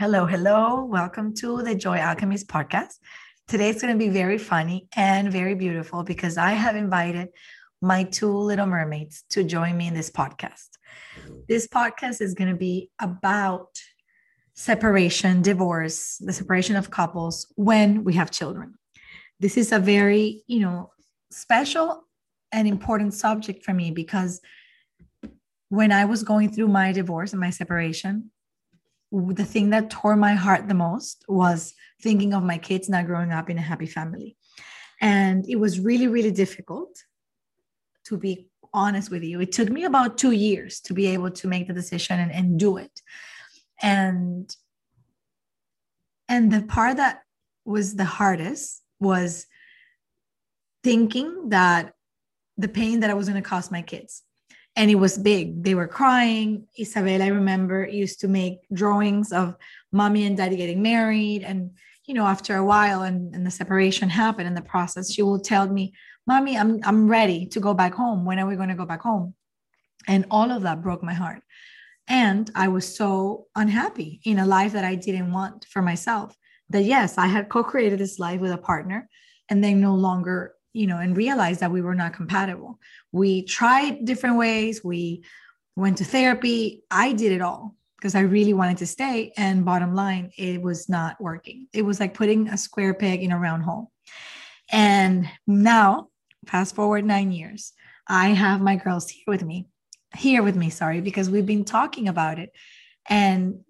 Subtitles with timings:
[0.00, 0.82] Hello, hello.
[0.82, 2.94] Welcome to the Joy Alchemist podcast.
[3.46, 7.28] Today going to be very funny and very beautiful because I have invited
[7.82, 10.68] my two little mermaids to join me in this podcast.
[11.50, 13.78] This podcast is going to be about
[14.54, 18.76] separation, divorce, the separation of couples when we have children.
[19.38, 20.92] This is a very, you know,
[21.30, 22.04] special
[22.52, 24.40] and important subject for me because
[25.68, 28.30] when I was going through my divorce and my separation,
[29.12, 33.32] the thing that tore my heart the most was thinking of my kids not growing
[33.32, 34.36] up in a happy family.
[35.00, 37.02] And it was really, really difficult
[38.04, 39.40] to be honest with you.
[39.40, 42.58] It took me about two years to be able to make the decision and, and
[42.58, 43.00] do it.
[43.82, 44.54] And
[46.28, 47.22] and the part that
[47.64, 49.46] was the hardest was
[50.84, 51.94] thinking that
[52.56, 54.22] the pain that I was going to cause my kids
[54.76, 55.62] and it was big.
[55.62, 56.66] They were crying.
[56.78, 59.56] Isabel, I remember, used to make drawings of
[59.92, 61.42] mommy and daddy getting married.
[61.42, 61.72] And,
[62.06, 65.40] you know, after a while and, and the separation happened in the process, she will
[65.40, 65.92] tell me,
[66.26, 68.24] Mommy, I'm, I'm ready to go back home.
[68.24, 69.34] When are we going to go back home?
[70.06, 71.42] And all of that broke my heart.
[72.08, 76.36] And I was so unhappy in a life that I didn't want for myself.
[76.68, 79.08] That yes, I had co created this life with a partner
[79.48, 82.78] and they no longer you know, and realized that we were not compatible.
[83.12, 84.82] We tried different ways.
[84.84, 85.24] We
[85.76, 86.82] went to therapy.
[86.90, 89.32] I did it all because I really wanted to stay.
[89.36, 91.66] And bottom line, it was not working.
[91.72, 93.90] It was like putting a square peg in a round hole.
[94.70, 96.08] And now,
[96.46, 97.72] fast forward nine years,
[98.06, 99.66] I have my girls here with me,
[100.16, 102.50] here with me, sorry, because we've been talking about it.
[103.08, 103.60] And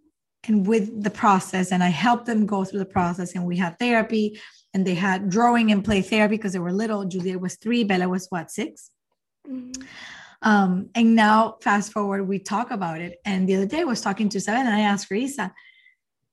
[0.49, 3.77] and with the process, and I help them go through the process, and we have
[3.79, 4.41] therapy
[4.73, 7.05] and they had drawing and play therapy because they were little.
[7.05, 8.91] Juliet was three, Bella was what, 6
[9.49, 9.83] mm-hmm.
[10.43, 13.19] Um, and now, fast forward, we talk about it.
[13.25, 15.53] And the other day, I was talking to Seven, and I asked Risa,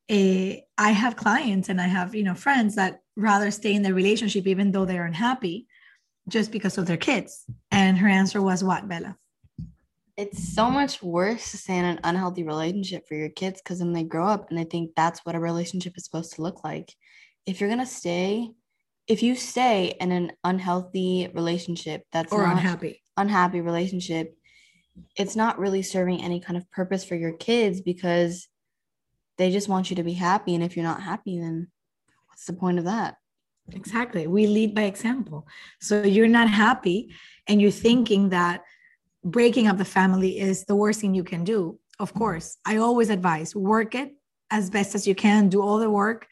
[0.09, 3.93] eh, I have clients and I have, you know, friends that rather stay in the
[3.93, 5.67] relationship even though they're unhappy
[6.29, 7.45] just because of their kids.
[7.71, 9.17] And her answer was what, Bella?
[10.15, 13.93] It's so much worse to stay in an unhealthy relationship for your kids because then
[13.93, 16.95] they grow up and they think that's what a relationship is supposed to look like
[17.47, 18.51] if you're gonna stay,
[19.07, 24.35] if you stay in an unhealthy relationship that's or unhappy, unhappy relationship,
[25.15, 28.47] it's not really serving any kind of purpose for your kids because
[29.37, 30.53] they just want you to be happy.
[30.53, 31.69] And if you're not happy, then
[32.27, 33.15] what's the point of that?
[33.71, 34.27] Exactly.
[34.27, 35.47] We lead by example.
[35.79, 37.13] So you're not happy
[37.47, 38.61] and you're thinking that
[39.23, 41.79] breaking up the family is the worst thing you can do.
[41.99, 44.16] Of course, I always advise work it
[44.51, 46.27] as best as you can, do all the work,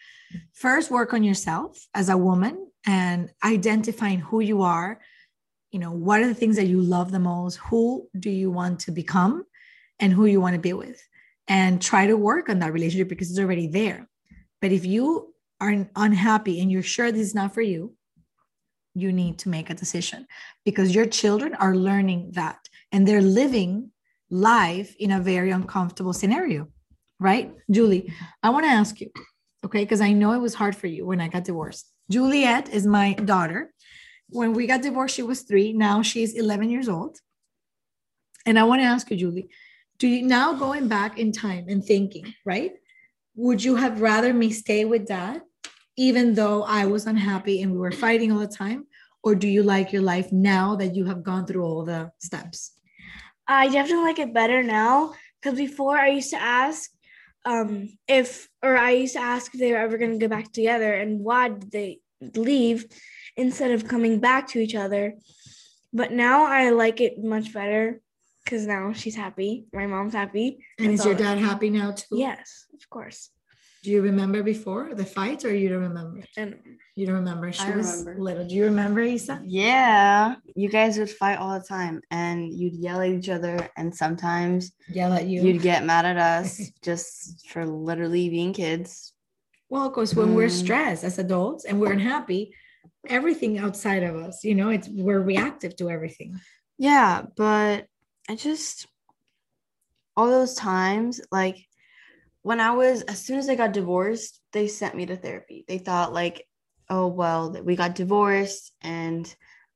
[0.53, 4.99] first work on yourself as a woman and identifying who you are.
[5.71, 7.57] You know what are the things that you love the most?
[7.57, 9.45] Who do you want to become
[9.99, 11.01] and who you want to be with?
[11.47, 14.09] And try to work on that relationship because it's already there.
[14.61, 17.95] But if you are unhappy and you're sure this is not for you
[18.95, 20.25] you need to make a decision
[20.63, 23.91] because your children are learning that and they're living
[24.29, 26.67] life in a very uncomfortable scenario
[27.19, 29.09] right julie i want to ask you
[29.65, 29.83] Okay.
[29.83, 31.91] Because I know it was hard for you when I got divorced.
[32.09, 33.73] Juliet is my daughter.
[34.29, 35.73] When we got divorced, she was three.
[35.73, 37.17] Now she's 11 years old.
[38.45, 39.49] And I want to ask you, Julie,
[39.97, 42.73] do you now going back in time and thinking, right?
[43.35, 45.41] Would you have rather me stay with dad,
[45.97, 48.85] even though I was unhappy and we were fighting all the time?
[49.23, 52.73] Or do you like your life now that you have gone through all the steps?
[53.47, 56.91] I definitely like it better now because before I used to ask,
[57.45, 60.51] um, if or I used to ask if they were ever going to go back
[60.51, 61.99] together and why did they
[62.35, 62.85] leave
[63.37, 65.15] instead of coming back to each other.
[65.93, 68.01] But now I like it much better
[68.43, 69.65] because now she's happy.
[69.73, 70.59] My mom's happy.
[70.79, 72.17] And is your dad happy now too?
[72.17, 73.29] Yes, of course.
[73.85, 76.23] Do you remember before the fight or you don't remember?
[76.37, 76.55] And
[76.95, 77.51] you don't remember?
[77.51, 78.19] She I was remember.
[78.19, 78.47] little.
[78.47, 79.43] Do you remember, Isa?
[79.45, 80.37] Yeah.
[80.55, 84.71] You guys would fight all the time and you'd yell at each other and sometimes
[84.87, 85.43] yell at you.
[85.43, 89.13] You'd get mad at us just for literally being kids.
[89.69, 90.33] Well, of course, when mm.
[90.33, 92.55] we're stressed as adults and we're unhappy,
[93.07, 96.39] everything outside of us, you know, it's we're reactive to everything.
[96.79, 97.85] Yeah, but
[98.27, 98.87] I just
[100.17, 101.67] all those times, like
[102.45, 105.65] when I was, as soon as I got divorced, they sent me to therapy.
[105.67, 106.45] They thought, like,
[106.91, 108.71] oh, well, that we got divorced.
[108.83, 109.25] And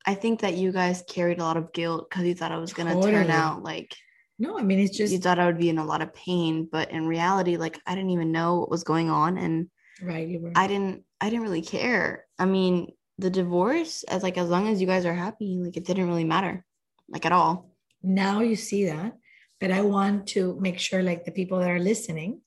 [0.06, 2.72] I think that you guys carried a lot of guilt because you thought I was
[2.72, 3.12] going to totally.
[3.14, 3.96] turn out like,
[4.38, 6.70] no, I mean, it's just, you thought I would be in a lot of pain.
[6.72, 9.40] But in reality, like, I didn't even know what was going on.
[9.40, 9.72] And
[10.04, 10.52] right, you were.
[10.56, 12.26] I didn't, I didn't really care.
[12.38, 15.86] I mean, the divorce, as like, as long as you guys are happy, like, it
[15.86, 16.64] didn't really matter,
[17.08, 17.72] like, at all.
[18.04, 19.18] Now you see that.
[19.60, 22.42] But I want to make sure, like, the people that are listening,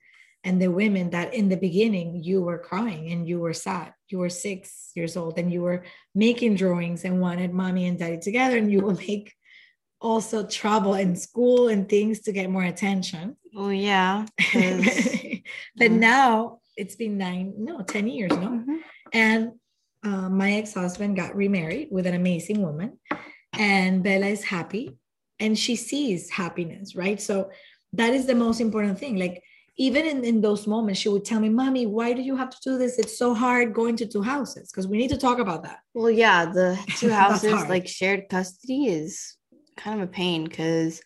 [0.45, 3.95] and the women that in the beginning you were crying and you were sad.
[4.09, 5.85] You were six years old and you were
[6.15, 9.33] making drawings and wanted mommy and daddy together, and you will make
[10.01, 13.37] also trouble in school and things to get more attention.
[13.57, 14.27] oh yeah.
[15.77, 18.49] but now it's been nine, no, 10 years, no?
[18.51, 18.79] Mhm.
[19.13, 19.53] And
[20.05, 22.99] uh, my ex husband got remarried with an amazing woman,
[23.57, 24.97] and Bella is happy
[25.39, 27.21] and she sees happiness, right?
[27.21, 27.51] So
[27.95, 29.17] that is the most important thing.
[29.17, 29.43] Like,
[29.77, 32.59] even in, in those moments, she would tell me, Mommy, why do you have to
[32.63, 32.99] do this?
[32.99, 35.81] It's so hard going to two houses because we need to talk about that.
[35.95, 39.37] Well, yeah, the two houses, like shared custody, is
[39.77, 41.01] kind of a pain because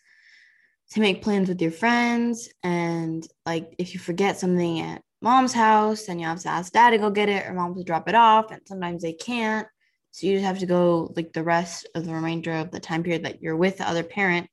[0.91, 6.05] to make plans with your friends, and like if you forget something at mom's house,
[6.05, 8.15] then you have to ask dad to go get it or mom to drop it
[8.15, 9.67] off, and sometimes they can't.
[10.11, 13.03] So you just have to go like the rest of the remainder of the time
[13.03, 14.47] period that you're with the other parent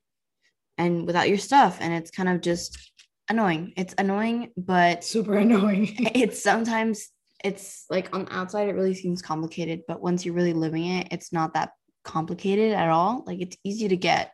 [0.76, 1.78] and without your stuff.
[1.81, 2.93] And it's kind of just
[3.29, 3.73] annoying.
[3.76, 5.88] It's annoying, but Super annoying.
[6.15, 7.09] it's sometimes
[7.44, 11.06] it's like on the outside it really seems complicated but once you're really living it
[11.11, 11.73] it's not that
[12.03, 14.32] complicated at all like it's easy to get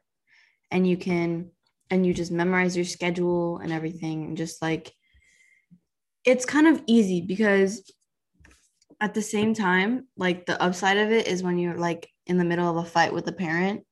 [0.71, 1.51] and you can
[1.91, 4.93] and you just memorize your schedule and everything and just like
[6.25, 7.93] it's kind of easy because
[9.01, 12.45] at the same time like the upside of it is when you're like in the
[12.45, 13.85] middle of a fight with a parent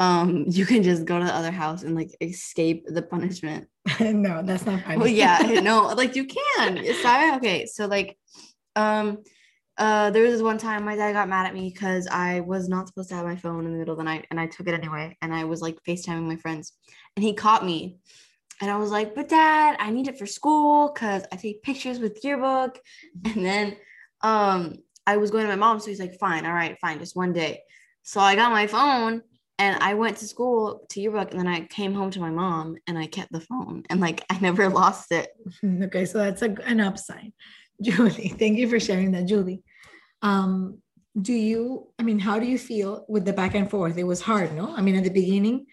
[0.00, 3.68] um you can just go to the other house and like escape the punishment
[4.00, 4.98] no, that's not funny.
[4.98, 6.78] well, yeah, no, like you can.
[6.78, 7.66] It's not- okay.
[7.66, 8.18] So like,
[8.74, 9.22] um,
[9.78, 12.68] uh, there was this one time my dad got mad at me because I was
[12.68, 14.66] not supposed to have my phone in the middle of the night, and I took
[14.68, 16.72] it anyway, and I was like FaceTiming my friends,
[17.14, 17.98] and he caught me,
[18.60, 21.98] and I was like, "But dad, I need it for school because I take pictures
[21.98, 22.80] with yearbook,"
[23.24, 23.76] and then,
[24.22, 27.14] um, I was going to my mom, so he's like, "Fine, all right, fine, just
[27.14, 27.60] one day."
[28.02, 29.22] So I got my phone
[29.58, 32.76] and I went to school to yearbook, and then I came home to my mom,
[32.86, 35.28] and I kept the phone, and like I never lost it.
[35.86, 37.32] Okay, so that's a, an upside.
[37.82, 39.62] Julie, thank you for sharing that, Julie.
[40.22, 40.78] Um,
[41.20, 43.96] do you, I mean, how do you feel with the back and forth?
[43.96, 44.74] It was hard, no?
[44.74, 45.66] I mean, at the beginning,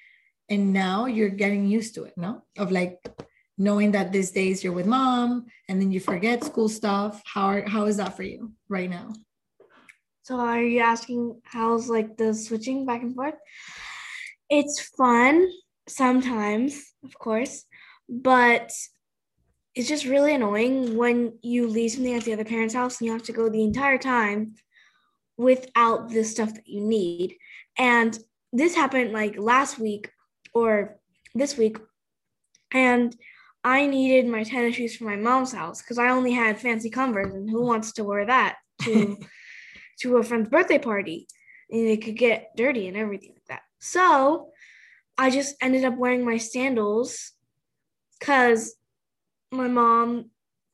[0.49, 2.43] and now you're getting used to it, no?
[2.57, 2.97] Of like
[3.57, 7.21] knowing that these days you're with mom and then you forget school stuff.
[7.25, 9.13] How, are, how is that for you right now?
[10.23, 13.35] So are you asking how's like the switching back and forth?
[14.49, 15.49] It's fun
[15.87, 17.65] sometimes, of course,
[18.07, 18.71] but
[19.75, 23.11] it's just really annoying when you leave something at the other parent's house and you
[23.11, 24.55] have to go the entire time
[25.35, 27.35] without the stuff that you need.
[27.77, 28.17] And
[28.53, 30.09] this happened like last week
[30.53, 30.99] or
[31.35, 31.77] this week,
[32.71, 33.13] and
[33.65, 37.33] I needed my tennis shoes for my mom's house because I only had fancy Converse,
[37.33, 39.17] and who wants to wear that to
[40.01, 41.27] to a friend's birthday party?
[41.69, 43.61] And they could get dirty and everything like that.
[43.79, 44.49] So
[45.17, 47.31] I just ended up wearing my sandals
[48.19, 48.75] because
[49.51, 50.29] my mom,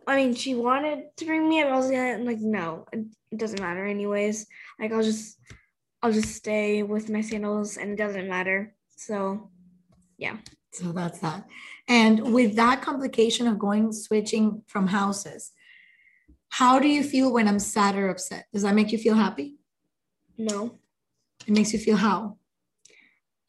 [0.07, 1.69] I mean, she wanted to bring me up.
[1.69, 4.47] I was uh, like, no, it, it doesn't matter anyways.
[4.79, 5.37] Like, I'll just,
[6.01, 8.73] I'll just stay with my sandals and it doesn't matter.
[8.95, 9.49] So,
[10.17, 10.37] yeah.
[10.71, 11.47] So that's that.
[11.87, 15.51] And with that complication of going switching from houses,
[16.59, 18.43] how do you feel when I'm sad or upset?
[18.51, 19.55] Does that make you feel happy?
[20.37, 20.77] No,
[21.47, 22.35] It makes you feel how?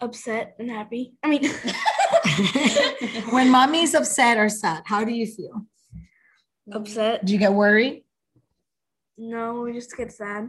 [0.01, 1.13] upset and happy.
[1.23, 1.45] I mean,
[3.35, 5.67] when mommy's upset or sad, how do you feel?
[6.73, 7.25] upset.
[7.25, 8.05] Do you get worried?
[9.19, 10.49] No, we just get sad.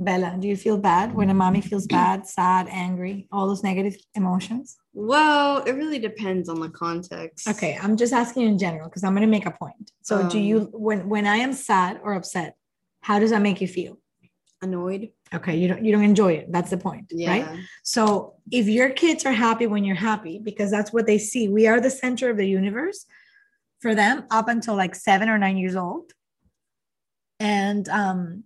[0.00, 3.94] Bella, do you feel bad when a mommy feels bad, sad, angry, all those negative
[4.14, 4.78] emotions?
[4.92, 7.48] Well, it really depends on the context.
[7.48, 9.92] Okay, I'm just asking in general because I'm going to make a point.
[10.02, 12.56] So, do you when when I am sad or upset,
[13.00, 13.98] how does that make you feel?
[14.62, 15.10] Annoyed.
[15.32, 16.50] Okay, you don't you don't enjoy it.
[16.50, 17.30] That's the point, Yeah.
[17.30, 17.60] right?
[17.84, 21.68] So, if your kids are happy when you're happy because that's what they see, we
[21.68, 23.06] are the center of the universe
[23.80, 26.12] for them up until like 7 or 9 years old.
[27.38, 28.44] And um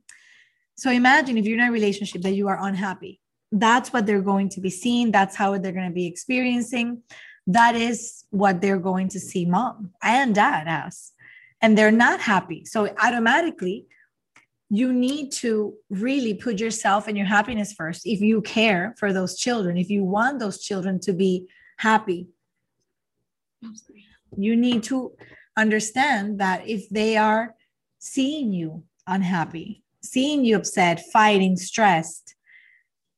[0.76, 3.20] so imagine if you're in a relationship that you are unhappy.
[3.52, 7.02] That's what they're going to be seeing, that's how they're going to be experiencing.
[7.46, 11.12] That is what they're going to see mom and dad as.
[11.60, 12.64] And they're not happy.
[12.64, 13.86] So automatically
[14.70, 19.36] you need to really put yourself and your happiness first if you care for those
[19.36, 21.46] children if you want those children to be
[21.76, 22.26] happy
[24.36, 25.12] you need to
[25.56, 27.54] understand that if they are
[27.98, 32.33] seeing you unhappy seeing you upset fighting stressed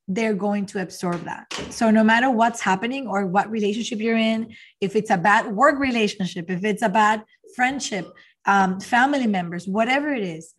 [0.07, 1.51] they're going to absorb that.
[1.69, 5.79] So no matter what's happening or what relationship you're in if it's a bad work
[5.79, 7.23] relationship if it's a bad
[7.55, 8.11] friendship
[8.45, 10.53] um, family members whatever it is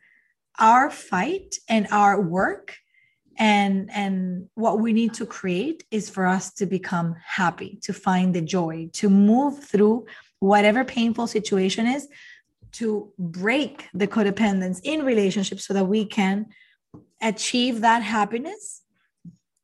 [0.59, 2.77] our fight and our work
[3.39, 8.35] and and what we need to create is for us to become happy to find
[8.35, 10.05] the joy to move through
[10.41, 12.09] whatever painful situation is
[12.73, 16.47] to break the codependence in relationships so that we can
[17.23, 18.83] achieve that happiness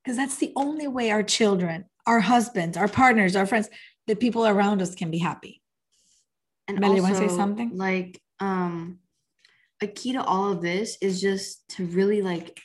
[0.05, 3.69] because that's the only way our children our husbands our partners our friends
[4.07, 5.63] the people around us can be happy
[6.69, 7.77] And Melly, you also, wanna say something?
[7.77, 8.99] Like, um,
[9.83, 12.61] a key to all of this is just to really like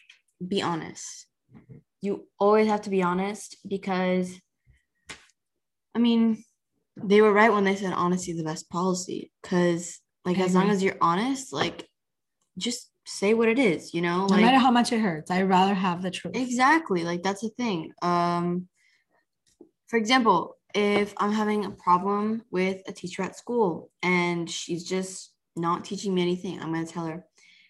[0.46, 1.27] be honest.
[2.01, 4.39] You always have to be honest because,
[5.93, 6.43] I mean,
[6.96, 9.31] they were right when they said honesty is the best policy.
[9.41, 11.86] Because, like, I as long as you're honest, like,
[12.58, 13.94] just say what it is.
[13.94, 17.03] You know, no matter how much it hurts i'd rather have the truth Exactly.
[17.03, 17.94] Like that's the thing.
[18.01, 18.68] Um
[19.88, 25.34] for example, if I'm having a problem with a teacher at school and she's just
[25.56, 27.25] not teaching me anything, I'm going to tell her,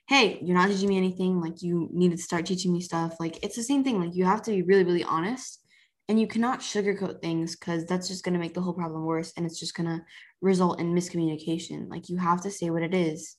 [0.08, 1.40] "Hey, you're not teaching me anything.
[1.40, 4.00] Like you need to start teaching me stuff." Like it's the same thing.
[4.00, 5.64] Like you have to be really really honest
[6.10, 9.32] and you cannot sugarcoat things cuz that's just going to make the whole problem worse
[9.38, 10.04] and it's just going to
[10.42, 11.90] result in miscommunication.
[11.90, 13.39] Like you have to say what it is.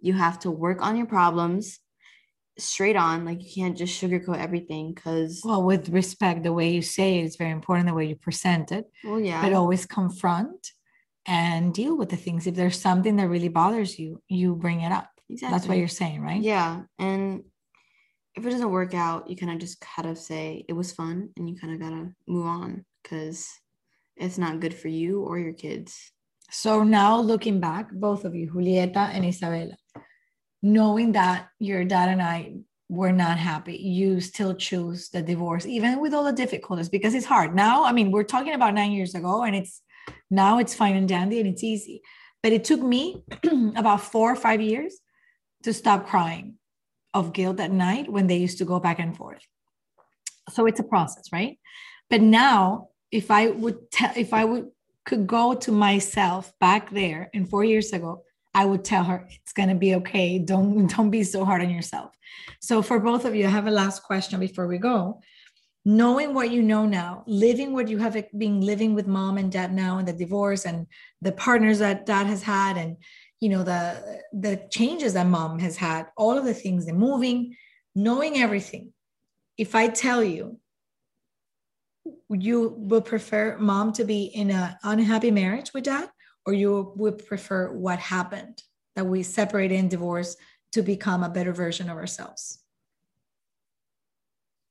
[0.00, 1.78] You have to work on your problems
[2.58, 3.24] straight on.
[3.24, 7.24] Like you can't just sugarcoat everything because, well with respect the way you say it
[7.24, 9.42] is very important the way you present it well, yeah.
[9.42, 10.72] but always confront
[11.26, 14.90] and deal with the things if there's something that really bothers you you bring it
[14.90, 15.54] up exactly.
[15.54, 16.82] that's what you're saying right Yeah.
[16.98, 17.44] And
[18.34, 21.30] if it doesn't work out, you kind of just kind of say it was fun
[21.36, 23.48] and you kind of got to move on because
[24.16, 26.12] it's not good for you or your kids.
[26.50, 29.76] So now looking back, both of you, Julieta and Isabella,
[30.62, 32.54] knowing that your dad and I
[32.88, 37.26] were not happy, you still choose the divorce, even with all the difficulties, because it's
[37.26, 37.54] hard.
[37.54, 39.80] Now, I mean, we're talking about nine years ago, and it's
[40.30, 42.02] now it's fine and dandy and it's easy.
[42.42, 43.22] But it took me
[43.76, 44.98] about four or five years
[45.62, 46.54] to stop crying
[47.12, 49.42] of guilt at night when they used to go back and forth.
[50.50, 51.58] So it's a process, right?
[52.08, 54.70] But now, if I would tell, if I would
[55.04, 58.22] could go to myself back there and four years ago,
[58.54, 60.38] I would tell her it's gonna be okay.
[60.38, 62.10] Don't don't be so hard on yourself.
[62.60, 65.20] So for both of you, I have a last question before we go.
[65.84, 69.72] Knowing what you know now, living what you have been living with mom and dad
[69.72, 70.86] now, and the divorce and
[71.22, 72.96] the partners that dad has had, and
[73.40, 77.56] you know the the changes that mom has had, all of the things, the moving,
[77.94, 78.92] knowing everything.
[79.56, 80.58] If I tell you
[82.30, 86.08] you would prefer mom to be in an unhappy marriage with dad
[86.50, 88.60] or you would prefer what happened
[88.96, 90.36] that we separated and divorce
[90.72, 92.58] to become a better version of ourselves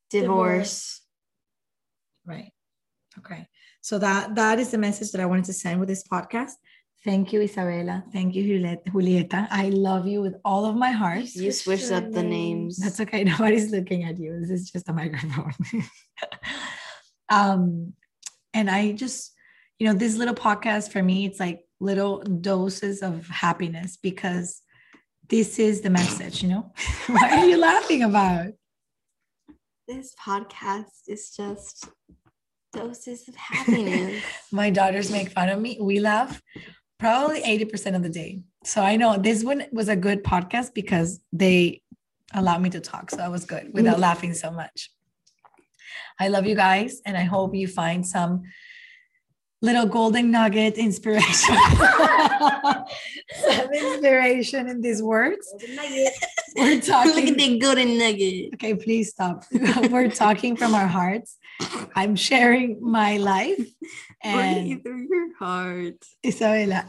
[0.09, 1.01] Divorce.
[2.25, 2.51] right
[3.19, 3.47] okay
[3.79, 6.53] so that that is the message that i wanted to send with this podcast
[7.05, 11.33] thank you isabella thank you Juliet- julieta i love you with all of my heart
[11.33, 12.75] You switched up the names.
[12.77, 13.23] That's okay.
[13.31, 14.37] Nobody's looking at you.
[14.41, 15.53] This is just a microphone.
[17.29, 17.93] um,
[18.53, 19.33] and I just,
[19.79, 24.61] you know, this little podcast for me, it's like little doses of happiness because
[25.27, 26.71] this is the message, you know.
[27.07, 28.47] what are you laughing about?
[29.87, 31.89] This podcast is just
[32.73, 34.23] doses of happiness.
[34.51, 35.77] My daughters make fun of me.
[35.79, 36.41] We laugh
[36.99, 38.41] probably 80% of the day.
[38.63, 41.81] So I know this one was a good podcast because they
[42.33, 43.09] allowed me to talk.
[43.09, 44.01] So I was good without mm.
[44.01, 44.91] laughing so much.
[46.19, 48.43] I love you guys, and I hope you find some
[49.61, 51.55] little golden nugget inspiration.
[53.45, 55.53] some inspiration in these words.
[56.55, 57.35] We're Look at talking.
[57.37, 58.53] the golden nugget.
[58.55, 59.43] Okay, please stop.
[59.51, 61.37] We're talking from our hearts.
[61.95, 63.67] I'm sharing my life,
[64.23, 66.05] and through your heart.
[66.25, 66.85] Isabella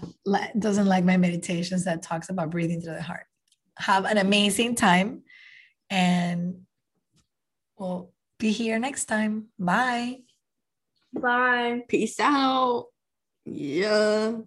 [0.59, 3.27] doesn't like my meditations that talks about breathing through the heart.
[3.79, 5.23] Have an amazing time,
[5.89, 6.62] and
[7.79, 9.47] we'll be here next time.
[9.59, 10.21] Bye.
[11.12, 11.83] Bye.
[11.88, 12.87] Peace out.
[13.45, 14.38] Yeah.